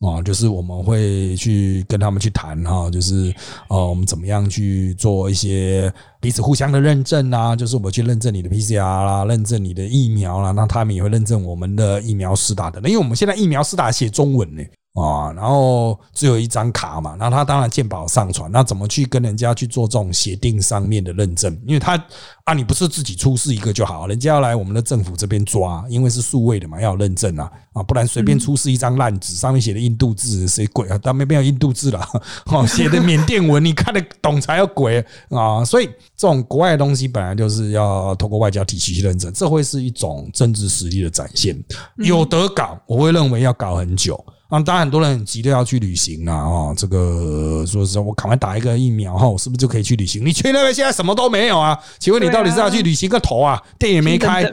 [0.00, 3.34] 啊，就是我们会去跟他们去谈哈，就是
[3.68, 7.56] 呃，我们怎么样去做一些彼此互相的认证啊？
[7.56, 12.80] 就是我们去认证你的 PCR 啦，认证你的疫苗啦，那他们也会认证我们的疫苗施打的。
[12.80, 14.62] 因为我们现在疫苗施打写中文呢。
[14.94, 21.52] 啊，然后只有一张卡嘛，那他当然鉴宝上传，那怎么去跟人家去做这种协定上面的认证？
[21.66, 22.00] 因为他
[22.44, 30.96] 啊，你不是自己出示一个就好，人家要来我们的政府这边抓，因为是数位的嘛，要认证啊啊，不然随便出示一张烂纸，上面写的印度字，谁鬼啊？
[31.02, 32.00] 但没必要印度字了，
[32.46, 35.64] 哦，写的缅甸文，你看得懂才有鬼啊！
[35.64, 41.60] 所以这种国外的东西本来就是要通过外交体系去认证，这会是一种政治实力的展现。
[41.96, 44.24] 有得搞，我会认为要搞很久。
[44.54, 50.24] 啊，当然很多人很急着要去旅行啊，哦，这个说实话，我赶快打一个疫苗哈，我是不是就可以去旅行？
[50.24, 51.76] 你去那边现在什么都没有啊？
[51.98, 53.60] 请问你到底是要去旅行个头啊？
[53.78, 54.44] 店也没开，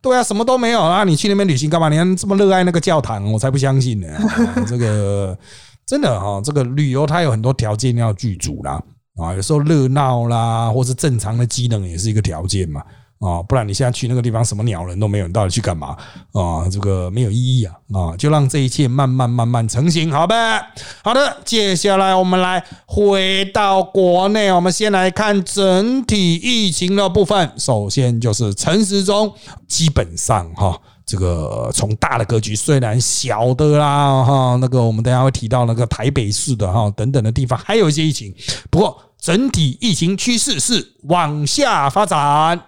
[0.00, 1.04] 对啊，什么都没有啊！
[1.04, 1.88] 你去那边旅行干嘛？
[1.88, 4.08] 你看这么热爱那个教堂，我才不相信呢！
[4.66, 5.36] 这个
[5.86, 8.82] 真的哈，这个旅游它有很多条件要具足啦，
[9.16, 12.82] 啊，有时候热闹啦，或是正常的机能也是一个条件嘛。
[13.22, 15.96] 啊，不然你现在去那个地方，什么鸟人都没有，你到底去干嘛？
[16.32, 17.72] 啊，这个没有意义啊！
[17.94, 20.60] 啊，就让这一切慢慢慢慢成型，好呗。
[21.04, 27.52] 好的，接下来我们来回到国内，我们先来看整体疫情的部分。
[27.56, 29.32] 首先就是陈时中，
[29.68, 38.34] 基本上哈，这个从大的格局，虽然小的啦哈，那个我们等下会提到那个台北市的哈等等的地方，还有一些疫情，
[38.68, 42.60] 不过整体疫情趋势是往下发展。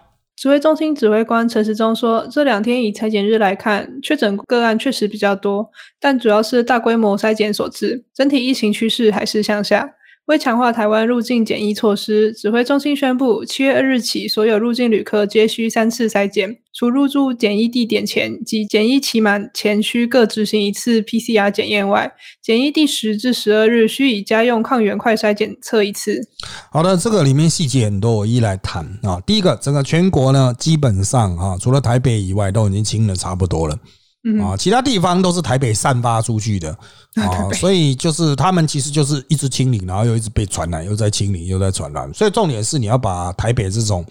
[0.45, 9.89] 指挥中心指挥官陈时中说：“这两天以裁剪日来看，确诊个案确实比较多，但主要是大规模筛检所致，整体疫情趋势还是向下。”
[10.25, 22.11] 为强化台湾入境检疫措施，指挥中心宣布，七月二日起，所有入境旅客皆需三次筛检，除入住检疫地点前及检疫期满前需各执行一次 PCR 检验外，
[22.41, 26.19] 检疫第十至十二日需以家用抗原快筛检测一次。
[26.71, 29.21] 好的，这个里面细节很多，我一一来谈啊。
[29.27, 33.77] 第一个，整个全国呢，基本上啊，除了台北以外，都已经清的差不多了。
[34.41, 36.71] 啊，其他地方都是台北散发出去的
[37.15, 42.11] 啊，所以就是他们其实就是一直清理，然后又一直被传染，又在清理，又在传染。
[42.13, 44.03] 所以重点是你要把台北这种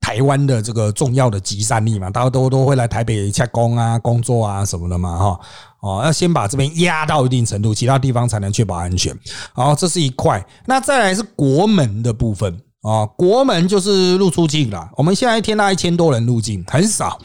[0.00, 5.40] 台湾的这个重要的集散地嘛，大家都都会来台北洽工啊、工作啊什么的嘛，哈
[5.80, 9.16] 哦，要先把这边压到一定程度，其他地方才能确保安全。
[9.52, 10.44] 好，这是一块。
[10.64, 14.90] 那再来是国门的部分啊，国门就是入出境了。
[14.96, 17.18] 我们现在一天大概一千多人入境，很少。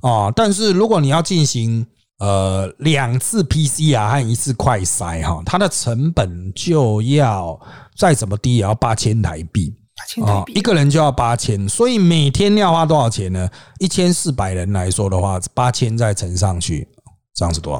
[0.00, 1.86] 啊，但是如果你要进行
[2.18, 7.60] 呃两次 PCR 和一次快筛哈，它的成本就要
[7.96, 13.48] 再怎么低也要八千台币，八千台币，一个人就要八千，所以每天要花多少钱呢？
[13.78, 16.88] 一千四百人来说的话，八千再乘上去，
[17.34, 17.78] 这样是多少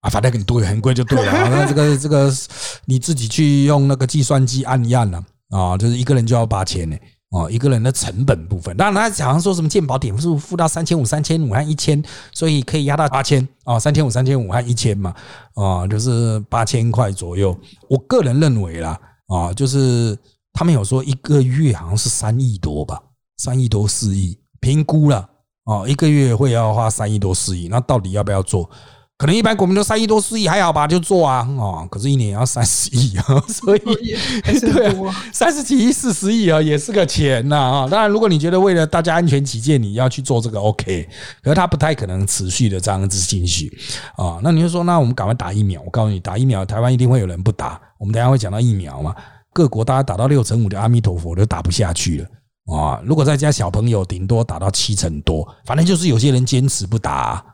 [0.00, 0.10] 啊？
[0.10, 1.32] 反正很贵，很贵就对了。
[1.48, 2.30] 那这个这个
[2.86, 6.96] 你自己去用那个计算机按一按了啊，啊就是一个人就要八千呢。
[7.34, 15.14] 哦，一个人的成本部分，当然他好像说什么鉴宝点数付到三千五、三千五和一千，所以可以压到八千啊，三千五、三千五和一千嘛，
[15.54, 17.58] 啊，就是八千块左右。
[17.88, 20.14] 我个人认为啦，啊，就是
[20.52, 23.02] 他们有说一个月好像是三亿多吧，
[23.38, 25.26] 三亿多四亿，评估了
[25.64, 28.68] 啊，一个月会要花三亿多四亿，那到底要不要做？
[29.22, 37.88] 可能一般国民都三亿多四亿还好吧，就做啊哦，可是一年也要三十亿啊， 所以对啊，三十几亿四十亿啊，也是个钱呐啊。
[37.88, 41.08] 当然，如果你觉得为了大家安全起见，你要去做这个 OK，
[41.40, 43.72] 可是它不太可能持续的这样子进去
[44.16, 44.40] 啊。
[44.42, 45.80] 那你就说，那我们赶快打疫苗。
[45.82, 47.80] 我告诉你，打疫苗，台湾一定会有人不打。
[48.00, 49.14] 我们等下会讲到疫苗嘛，
[49.52, 53.00] 各国大家打到六成五的阿弥陀佛都打不下去了啊。
[53.04, 57.12] 如果再加小朋友，顶多打到七成多，反正就是有些人坚持不打。
[57.12, 57.44] 啊，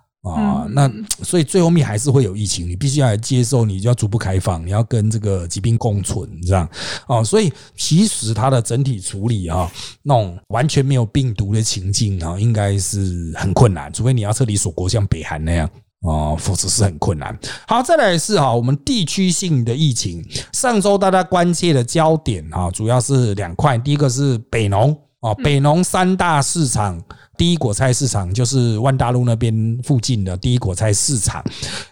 [0.70, 0.90] 那
[1.22, 6.68] 所以最后面还是会有疫情，你必须要来接受，你就要逐步开放，你要跟这个疾病共存，这样
[7.06, 9.70] 啊，所以其实它的整体处理啊，
[10.02, 15.70] 那种完全没有病毒的情境啊，应该是很困难，除非你要彻底锁国，像北韩那样
[16.02, 17.34] 哦，否则是很困难。
[17.66, 27.02] 好，再来是哈，我们地区性的疫情，上周大家关切的焦点哈，主要是两块，第一个是北农啊，北农三大市场。
[27.38, 31.42] 第一果菜市场就是万大路那边附近的第一果菜市场。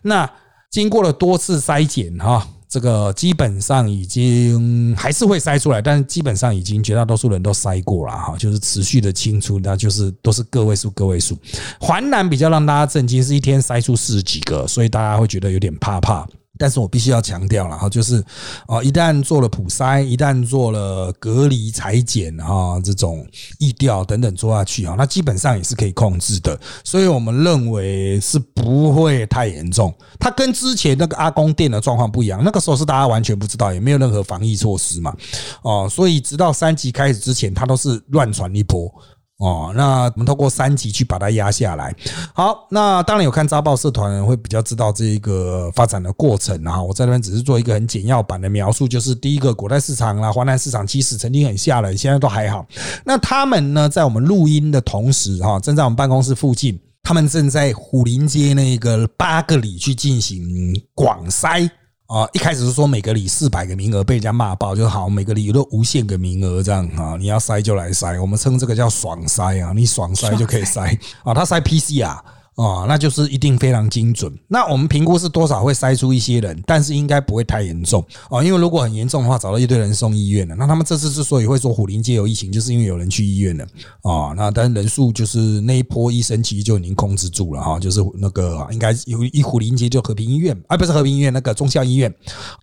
[0.03, 0.29] 那
[0.71, 11.39] 经过了多次筛检，哈，这个基本上已经还是会筛出来，但是基本上已经绝大多数人都筛过了，哈，就是持续的清出，那就是都是个位数个位数。
[11.81, 16.27] 环南比较让大家震惊，是一天筛出四十几个，所以大家会觉得有点怕怕。
[16.59, 18.25] 但是我必须要强调了哈，就是
[18.67, 23.27] 啊，一旦做了普筛，一旦做了隔离裁剪哈，这种
[23.59, 26.59] 疫调等等做下去啊，那基本上也是可以控制的。
[26.85, 29.93] 所以我们认为是不会太严重。
[30.19, 35.15] 它跟之前那个阿公店的状况不一样，那个时候是大家完全不知道，也没有任何防疫措施嘛，
[35.63, 38.93] 哦，所以直到三级开始之前，它都是乱传一波。
[39.39, 41.95] 哦，那我们透过三级去把它压下来。
[42.33, 46.83] 好，那当然有看扎报社团会比较知道这一个发展的过程啊。
[46.83, 52.67] 我在那边只是做一个很简要版的描述，就是第一个国泰市场啦、华南市场，其实曾经很吓人，现在都还好。
[53.05, 61.69] 那他们呢，在我们录音的同时哈，正在我们办公室附近，他们正在虎林街那个八个里去进行广筛。
[62.07, 72.23] 啊，一开始是说每个里四百个名额，被人家骂爆就好，每个里都无限个名额这样啊，你要塞就来塞，我们称这个叫爽塞啊，你爽塞就可以塞啊，他塞 PC 啊。
[72.57, 74.33] 哦，那就是一定非常精准。
[74.49, 78.43] 那我们评估是多少会筛出一些人，但是应该不会太严重哦。
[78.43, 80.55] 因为如果很严重的话，找到一堆人送医院了。
[80.55, 83.67] 那他们这次之所以会说虎林街有疫情，就是因为有人去医院了
[84.01, 84.33] 啊。
[84.35, 92.11] 那但人数就是那一波医生其实就已经控制住了哈，就是那个应该有一虎林街就和平医院，而不是和平医院那个中校医院。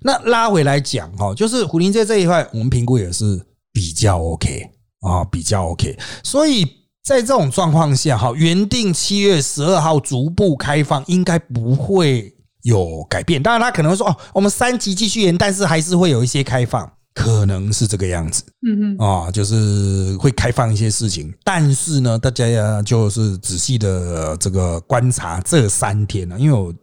[0.01, 3.39] 那拉回来讲哈，就是虎林街这一块，我们评估也是
[3.71, 6.65] 比较 OK 啊，比较 OK，所以。
[7.03, 13.43] 在这种状况下，哈，原定七月十二号逐步开放，应该不会有改变。
[13.43, 26.73] 当然，他可能会说：“哦，我们三级继续延，但是还是会有一些开放，可能是这个样子。”嗯嗯，啊，就是会开放一些事情，但是呢，大家呀，就是仔细的这个观察这三天呢，因为我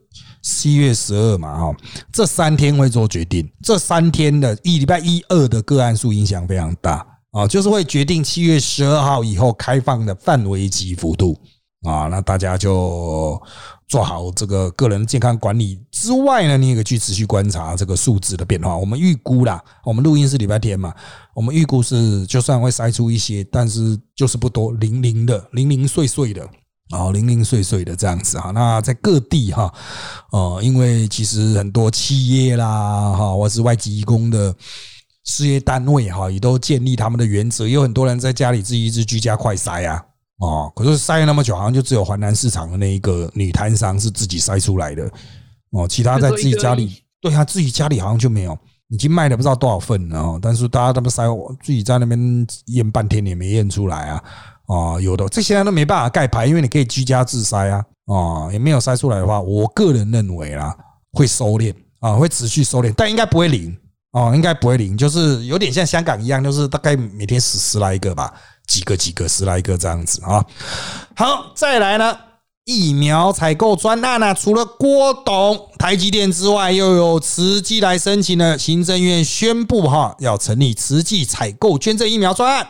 [0.43, 1.75] 七月十二嘛，哈，
[2.13, 7.07] 这三天会做决定，这三天的一礼拜一二的个案数影响非常大。
[7.33, 11.39] 啊，就是会决定七月十二号以后开放的范围及幅度
[11.87, 13.41] 啊，那大家就
[13.87, 18.77] 做好这个个人健康管理之外呢，你也可以去持续观察这个数字的变化。
[18.77, 20.93] 我们预估啦，我们录音是礼拜天嘛，
[21.33, 26.43] 我们预估是就算会筛出一些，但是就是不多，零零的，零零碎碎的
[26.91, 28.51] 啊，零零碎碎的这样子哈。
[28.51, 29.73] 那在各地哈，
[30.33, 34.53] 呃，因为其实很多企业啦哈，或是外籍工的。
[35.25, 40.03] 事业单位哈也都建立他们的原则，有很多人在家里自己一直居家快筛啊，
[40.39, 45.11] 哦，可是筛了那么久，好像就只有华南市场的那一个女摊商是自己筛出来的，
[45.73, 54.25] 哦，其他在自己家里，对他自己家里好像就没有，已经卖了不知道多少份了，但是大家他们筛，自己在那边验半天也没验出来啊，
[54.67, 60.75] 哦，有的这些人都没办法盖牌，因为你可以居家自筛啊，哦，也没有筛出来的话，我个人认为啦，
[61.13, 63.77] 会收敛啊，会持续收敛，但应该不会零。
[64.13, 68.33] 哦，应该不会零，就是有点像香港一样，就是大概每天十十来个吧，
[68.67, 70.45] 几个几个十来个这样子啊。
[71.15, 72.19] 好，再来呢，
[72.65, 82.67] 疫苗采购专案呢，除了郭董、台积电之外，又有慈济来申请了，行政院宣布哈，要成立慈济采购捐赠疫苗专案。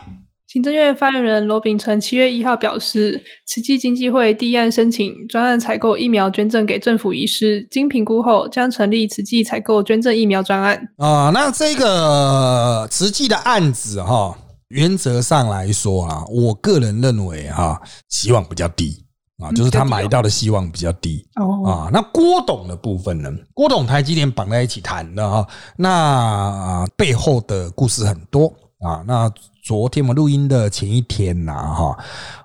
[0.51, 10.89] 行政院发言人罗秉成七月一号表示，慈济经济会第一案申请专案采购疫苗捐赠给政府医师，经评估后将成立慈济采购捐赠疫苗专案。
[10.97, 14.37] 啊，那这个慈济的案子哈，
[14.67, 19.05] 原则上来说啊，我个人认为哈，希望比较低
[19.41, 21.65] 啊，就是他买到的希望比较低哦。
[21.65, 29.31] 啊，那郭董的部分呢，郭董台积电绑在一起谈的哈，那背后的故事很多啊，那。
[29.63, 31.97] 昨天我们录音的前一天呐，哈，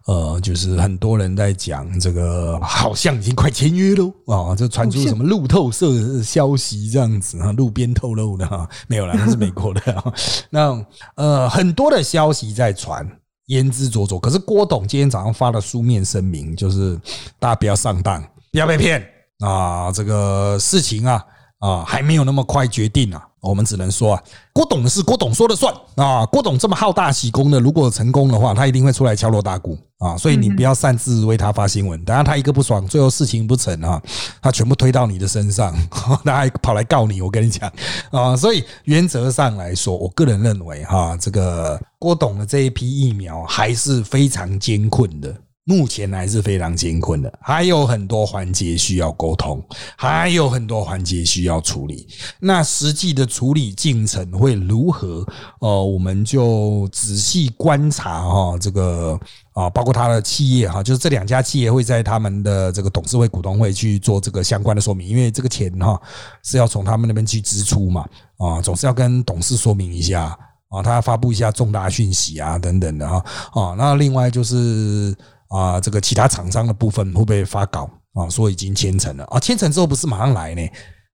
[0.04, 10.04] 呃，就是很多人在讲这个，好像已经快签约喽啊，就传出什么路透社消息这样子啊，路边透露的哈，没有啦，那是美国的。
[10.50, 13.10] 那呃，很多的消息在传，
[13.46, 14.20] 言之凿凿。
[14.20, 17.00] 可是郭董今天早上发了书面声明，就是
[17.38, 18.22] 大家不要上当，
[18.52, 19.02] 不要被骗
[19.38, 21.24] 啊，这个事情啊
[21.60, 23.26] 啊，还没有那么快决定啊。
[23.48, 26.26] 我们只能说啊，郭董的事郭董说了算啊。
[26.26, 30.16] 郭董这么好大喜功的，如果成功的话，他一定会出来敲锣打鼓啊。
[30.16, 34.02] 所以你不要擅自为他发新闻，等下他一个不爽，最后事情不成啊，
[34.42, 35.74] 他全部推到你的身上，
[36.24, 37.22] 他还跑来告你。
[37.22, 37.70] 我跟你讲
[38.10, 45.34] 啊，所以原则上来说，我个人认为哈，这个郭董的这一批疫苗还是非常艰困的。
[45.68, 49.60] 目前还是非常艰困的，还有很多环节需要沟通，
[49.96, 52.06] 还有很多环节需要处理。
[52.38, 55.26] 那实际的处理进程会如何？
[55.58, 59.18] 呃，我们就仔细观察哈，这个
[59.54, 66.00] 啊，包括他的企业哈，就是这两家企业会在他们的这个董事会、股东会去做这个相关的说明，因为这个钱哈
[66.44, 68.08] 是要从他们那边去支出嘛，
[68.38, 70.26] 啊，总是要跟董事说明一下
[70.68, 75.12] 啊，他要发布一下重大讯息啊，等等的哈，啊，那另外就是。
[75.48, 78.28] 啊，这个其他厂商的部分会不会发稿啊？
[78.28, 80.68] 说已经签成了啊，签成之后不是马上来呢？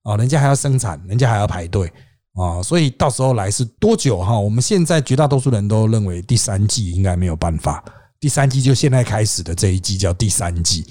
[0.04, 1.92] 啊，人家还要生产，人家还要排队
[2.34, 4.38] 啊，所以到时候来是多久哈？
[4.38, 7.84] 我们现在绝大多数人都认为第三季应该没有办法，
[8.18, 10.84] 第三季就现在开始的这一季叫第三季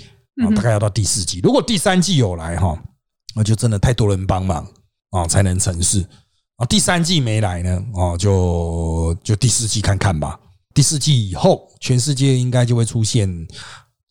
[0.44, 1.40] 啊，大概要到第四季。
[1.44, 2.78] 如果第三季有来哈，
[3.36, 4.66] 那就真的太多人帮忙
[5.10, 6.06] 啊，才能成事
[6.58, 6.66] 啊。
[6.66, 10.40] 第三季没来呢，哦，就就第四季看看吧。
[10.74, 13.48] 第四季以后，全世界应该就会出现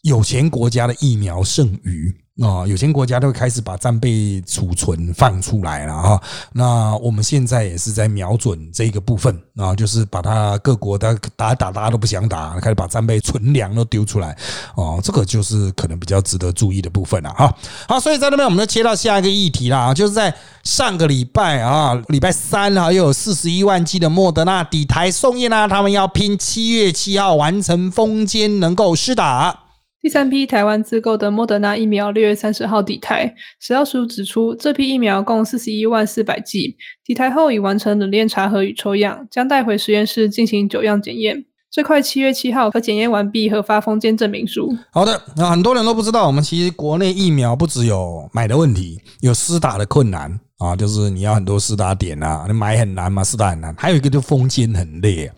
[0.02, 2.14] 有钱国家的疫苗剩余。
[2.40, 6.22] 啊，有些国家都开始把战备储存放出来了哈。
[6.54, 14.34] 那我们现在也是在瞄准这个部分啊，就是把它各国的打打大家都不想打，开始把战备存粮都丢出来
[14.74, 14.98] 哦。
[15.04, 17.54] 这个就是可能比较值得注意的部分了哈。
[17.86, 20.34] 好，所以在那边我们就切到下一个议题啦，就是在
[20.64, 29.59] 上个礼拜啊，礼拜三啊，又有四十一万剂的莫德纳底台送验啦，他们要拼七月七号完成封监，能够施打。
[30.02, 36.74] 第三批台湾自购的莫德纳疫苗六月三十号抵台，食药署指出，这批疫苗共四十一万四百剂，
[37.04, 41.44] 抵台后已完成冷链查核与抽样，将带回实验室进行九样检验。
[41.70, 44.74] 最快七月七号可检验完毕，核发封监证明书。
[44.90, 50.40] 好的，那很多人都不知道，我们其实国内疫苗不只有买的问题，有施打的困难。
[50.58, 53.74] 啊，就是你要很多试打点啊，你买很难嘛，试打很难。
[53.78, 55.30] 还有一个就封监很累，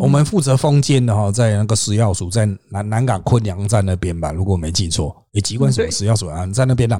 [0.00, 6.94] 我们负责封监的哈，在那个食药署，在南南港昆阳站那边吧，如果没记错，也机关所食药署啊，在那边的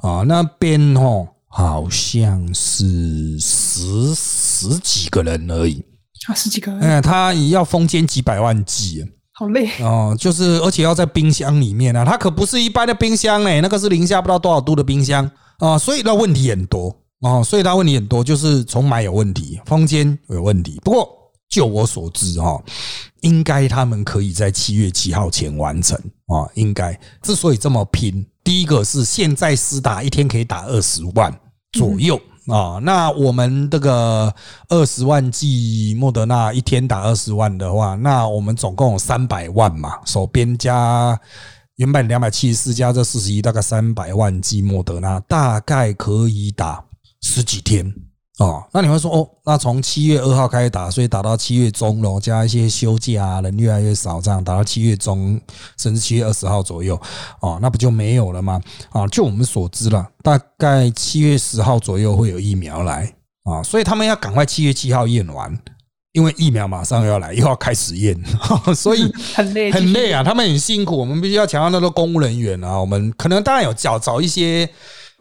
[0.00, 5.84] 啊，那边哦，好像是十十几个人而已。
[6.28, 9.68] 啊，十几个人，哎，他也要封监几百万剂，好累。
[9.80, 15.30] 哦，就是而且要在冰箱里面啊，它可不是一般的冰箱嘞，那个是零下不知道多少度的冰箱。
[15.58, 16.96] 啊，所以那问题很多。
[17.22, 20.80] 哦，所以他问题很多，就是从买有问题，封间有问题。
[20.82, 21.08] 不过
[21.52, 22.58] 就我所知，哈，
[23.20, 25.94] 应该他们可以在七月七号前完成
[26.26, 26.48] 啊。
[26.54, 31.30] 应该之所以这么拼，第一个是现在私打一天可以打二十万
[31.72, 32.80] 左右啊。
[32.82, 34.34] 那我们这个
[34.70, 41.20] 二十万剂莫德纳一天打二十万的话，那我们总共有三百万嘛，手边加
[41.76, 46.82] 原本两百七十四加这四十一，大概三百万剂莫德纳大概可以打。
[47.24, 47.94] 十几天
[48.42, 55.40] 哦，那你会说哦，那从七月二号开始打，所以打到七月中喽，加一些休假啊，人越来越少，这样打到七月中，
[55.78, 57.00] 甚至七月二十号左右
[57.40, 58.60] 哦，那不就没有了吗？
[58.90, 63.14] 啊，就我们所知了，大概七月十号左右会有疫苗来
[63.44, 65.56] 啊，所以他们要赶快七月七号验完，
[66.10, 68.20] 因为疫苗马上要来，又要开始验，
[68.74, 74.68] 所以 很累很累啊，他们很辛苦，我们必须要强调那个公务人员啊，我们可能当然有找找一些。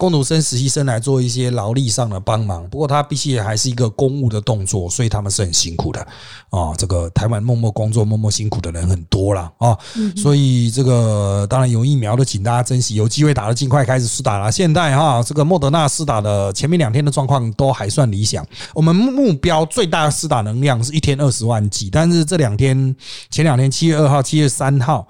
[0.01, 6.01] 工读生、实习生来做一些劳力上的帮忙，不过他必须还是一个公务的动作，所以他们是很辛苦的
[6.49, 6.73] 啊。
[6.75, 9.77] 这个台湾默默工作、默默辛苦的人很多了啊，
[10.17, 14.51] 所以这个当然有疫苗的，请大家珍惜，有机会打的尽快开始试打了。
[14.51, 18.43] 现在哈，这个莫德纳试打的前面两天的状况都还算理想，
[18.73, 22.95] 我们目标最大的试打能量是一天二十万剂，但是这两天
[23.29, 25.07] 前两天七月二号、七月三号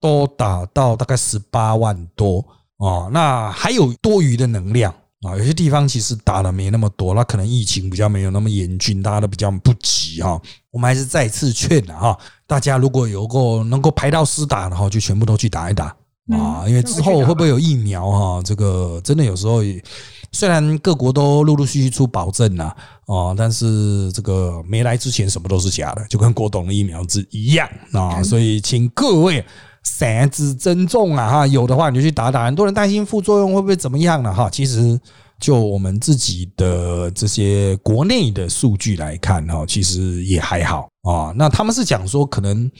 [0.00, 2.44] 都打到大概十八万多。
[2.78, 5.36] 哦，那还有多余的能量啊！
[5.38, 10.38] 有些地方其实打的没那么多，那可能疫情比较没有那么严峻，大家都比较不急哈。
[10.72, 12.18] 我们还是再次劝了哈，
[12.48, 15.96] 大家如果有够能够排到施打的话，就全部都去打一打
[16.32, 16.64] 啊！
[16.66, 18.42] 因为之后会不会有疫苗哈？
[18.44, 19.60] 这个真的有时候
[20.32, 28.20] 虽然各国都陆陆续续出保证了哦，但是这个没来之前什么都是假的，就跟郭董的疫苗是一样啊！
[28.20, 29.42] 所以请各位。
[29.84, 32.44] 三支珍重啊哈，有的话你就去打打。
[32.44, 34.98] 很多人担心副作用会不会怎么样了哈，其实
[35.38, 41.32] 就我们自己的这些国内的数据来看，哈，其实也还好啊。
[41.36, 42.70] 那他们是讲说，可能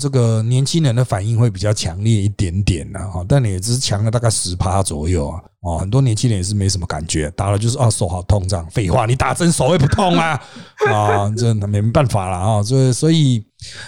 [0.00, 5.40] 这个年轻人的反应会比较强烈一点点呢，哈，但也只是强了大概十趴左右啊。
[5.60, 8.64] 哦，很多年轻人也是没什么感觉，打了就是啊手好痛这样。
[8.70, 10.40] 废话，你打针手会不痛啊？
[10.88, 12.62] 啊，这没办法了啊。
[12.62, 13.44] 所以所以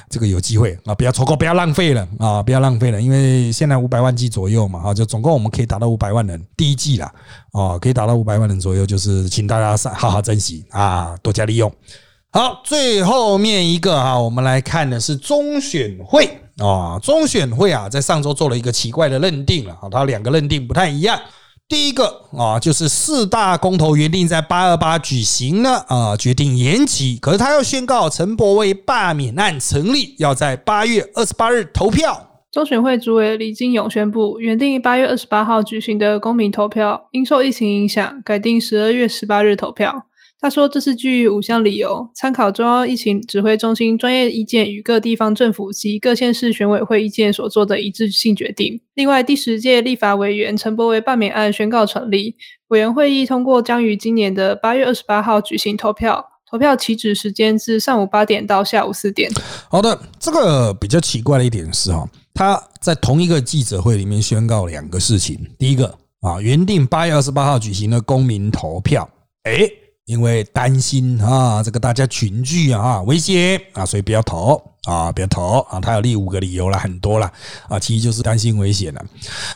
[0.09, 3.01] 这个有机会啊，不要错过，不要浪费了啊，不要浪费了。
[3.01, 7.07] 因为现在五百万剂左右嘛，啊，就总共我们可以达到五百万人第一季了
[7.53, 11.73] 啊，可以达到五百万人左右，就是请大家好好珍惜啊，多加利用。
[12.31, 21.19] 好，最后面一个哈，我们来看的是中选会啊，中选会啊，在上周做了一个奇怪的认定了啊，它两个认定不太一样。
[21.69, 27.19] 第一个啊，就是四大公投原定在八二八举行呢，啊，决定延期。
[27.21, 32.25] 可是他要宣告陈柏威罢免案成立，要在八月二十八日投票。
[32.51, 40.07] 中选会主委李金勇宣布，原定八月二十八号举行的公民投票，因受疫情影响，改定十二月十八日投票。
[40.41, 48.81] 他说：“这是基于五项理由，参考中央疫情指挥中心专业意见与各地方政府及各县市选委会意见所做的一致性决定。
[48.95, 52.37] 另外，第十届立法委员陈柏惟罢免案宣告成立，
[52.69, 59.29] 委员会议通过将于今年的八月二十八号举行投票，投票起止时间是上午八点到下午四点。”
[59.69, 65.37] 好的，这个比较奇怪的一点是哈，他在同一个记者会里面宣告两个事情。
[65.59, 69.11] 第一个啊，原定八月二十八号举行的公民投票，
[69.43, 69.69] 哎。
[70.09, 75.79] 因为担心啊，这个大家群聚啊，危险啊，所以不要投啊，不要投啊。
[75.79, 77.31] 他有第五个理由了，很多了
[77.69, 79.05] 啊，其实就是担心危险了。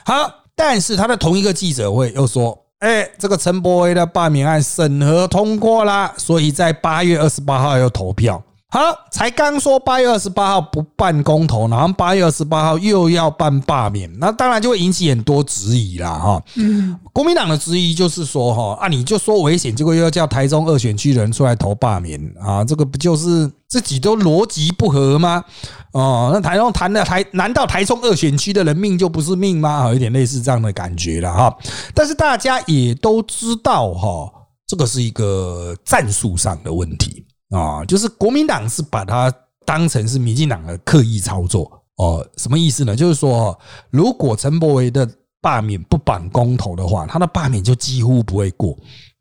[0.04, 8.42] 好，但是他的同一个记者会又说，哎，这个陈柏威的罢免案审核通过啦，所以在八月二十八号要投票。
[8.72, 16.42] 好，才刚说八月二十八号不办公投，然后八月二十八号又要办罢免，那当然就会引起很多质疑啦，哈。
[16.54, 25.44] 嗯，国民党的质疑就是说，哈啊，你就说危险，结果又要叫台中二选区的人出来投罢免啊，这个不就是自己都逻辑不合吗？
[25.92, 29.86] 哦，那台中谈的台，难道台中二选区的人命就不是命吗？
[29.88, 31.54] 有点类似这样的感觉了哈。
[31.92, 34.32] 但是大家也都知道，哈，
[34.66, 37.26] 这个是一个战术上的问题。
[37.52, 39.32] 啊，就是国民党是把它
[39.64, 42.96] 当成是民进党的刻意操作哦，什么意思呢？
[42.96, 43.56] 就是说，
[43.90, 45.08] 如果陈柏维的
[45.42, 48.74] 罢免不绑公投的话，他的罢免就几乎不会过。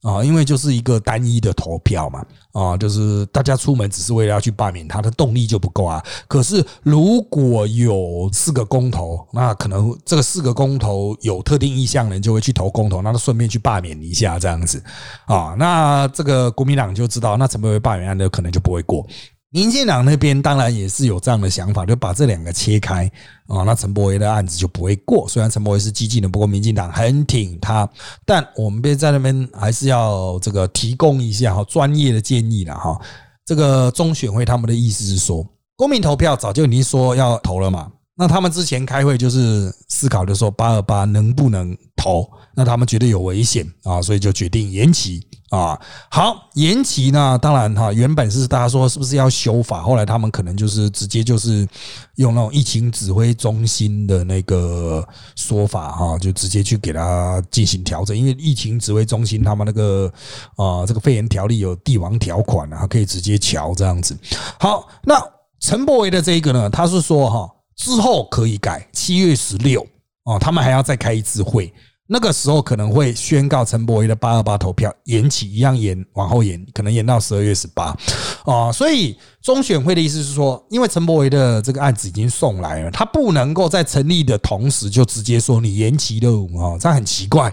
[0.04, 6.04] 啊，因为就是一个单一的投票嘛，啊，就是大家出门只是为了要去罢免他的动力就不够啊。
[6.28, 14.84] 可是如果有四个公投，那可能这个四个公投有特定意向人就会去投公投，那他顺便去罢免一下这样子
[15.26, 15.56] 啊。
[15.60, 19.06] 那这个国民党就知道，那陈柏惟罢免案的可能就不会过。
[19.54, 23.06] 民进党那边当然也是有这样的想法，就把这两个切开
[23.48, 25.28] 啊，那陈柏惟的案子就不会过。
[25.28, 27.88] 虽然陈柏惟是激进的，不过民进党很挺他。
[28.26, 32.98] 但我们边在那边还是要这个提供一下哈专业的建议了哈。
[33.46, 35.46] 这个中选会他们的意思是说，
[35.76, 37.92] 公民投票早就已经说要投了嘛。
[38.16, 42.26] 那他们之前开会就是思考的说八二八能不能投，
[42.56, 45.28] 那他们觉得有危险啊，所以就决定延期。
[45.52, 45.78] 啊，
[46.10, 47.38] 好延期呢？
[47.42, 51.68] 当然哈，原本是大家说是不是要修法，后来他们可能就是直接就是
[52.16, 58.18] 用那种疫情指挥中心的那个说法哈，就直接去给他进行调整。
[58.18, 60.10] 因为疫情指挥中心他们那个
[60.56, 64.18] 啊，这个肺炎条例有帝王条款啊，可以直接调这样子。
[64.58, 65.22] 好，那
[65.60, 69.86] 陈柏维的这一个呢，他是说哈，之后可以改，七月十六
[70.24, 71.74] 哦，他们还要再开一次会。
[72.14, 77.96] 那个时候可能会宣告陈柏惟的八二八投票延期，一样延往后延，可能延到十二月十八
[78.44, 78.70] 啊。
[78.70, 87.48] 所以中选会的意思是说，因为陈柏惟的这个案子已经送来了，他不能够在成立的同时就直接说你延期了啊，这样很奇怪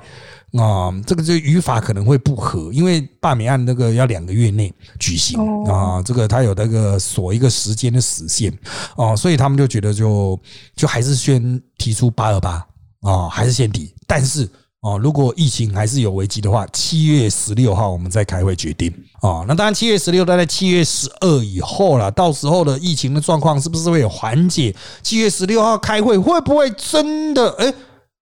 [0.54, 0.90] 啊。
[1.06, 8.52] 这个就语法可能会不合，因为罢免案那个要两个月内举行啊，这个他有那个锁一个时间的时限
[8.96, 10.36] 哦，所以他们就觉得就
[10.74, 12.66] 就还是先提出八二八。
[13.02, 14.48] 啊，还是先提，但是
[14.80, 18.88] 哦，如果疫情还是有危机的话，七月十六号我们再开会决定
[19.20, 19.44] 啊。
[19.48, 24.74] 那当然，七月十六大概七月十二以后了，到时候的疫情的状况是不是会有缓解？
[25.02, 27.74] 七月十六号开会会不会真的哎，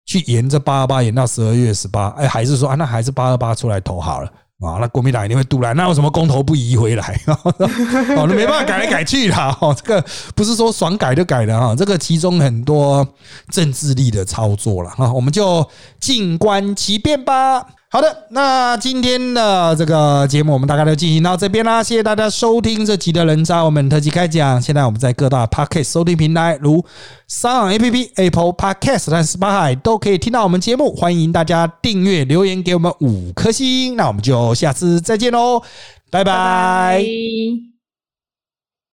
[0.07, 2.09] 去沿着八二八延到十二月十八？
[2.17, 4.33] 哎，还是说啊，那还是八二八出来投好了？
[4.61, 7.21] 啊，那国民党一定会杜来，那为什么公投不移回来？
[7.29, 9.57] 哦， 那没办法改来改去啦。
[9.61, 10.03] 哦，这个
[10.35, 13.07] 不是说爽改就改的哈，这个其中很多
[13.51, 15.69] 政治力的操作了哈，我们就
[16.01, 17.67] 静观其变吧。
[17.89, 24.61] 好的，那今天的这个节目我们大概就进行到这边啦，谢谢大家收听这集的人渣我们特辑开讲。
[24.61, 26.85] 现在我们在各大 Podcast 收听平台，如
[27.29, 30.95] s o n App、Apple Podcast 和 Spotify 都可以听到我们节目。
[30.95, 33.97] 欢迎大家订阅、留言给我们五颗星。
[33.97, 35.63] 那我们就下次再见喽，
[36.11, 36.25] 拜。
[36.25, 37.76] 拜。